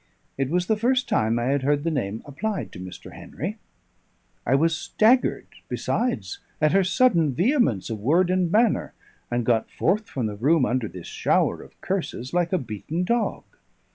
It 0.35 0.49
was 0.49 0.65
the 0.65 0.75
first 0.75 1.07
time 1.07 1.37
I 1.37 1.49
had 1.49 1.61
heard 1.61 1.83
the 1.83 1.91
name 1.91 2.23
applied 2.25 2.71
to 2.71 2.79
Mr. 2.79 3.13
Henry; 3.13 3.59
I 4.47 4.55
was 4.55 4.75
staggered 4.75 5.45
besides 5.69 6.39
at 6.59 6.71
her 6.71 6.83
sudden 6.83 7.33
vehemence 7.35 7.91
of 7.91 7.99
word 7.99 8.31
and 8.31 8.51
manner, 8.51 8.95
and 9.29 9.45
got 9.45 9.69
forth 9.69 10.09
from 10.09 10.25
the 10.25 10.33
room, 10.35 10.65
under 10.65 10.87
this 10.87 11.05
shower 11.05 11.61
of 11.61 11.79
curses, 11.81 12.33
like 12.33 12.51
a 12.51 12.57
beaten 12.57 13.03
dog. 13.03 13.43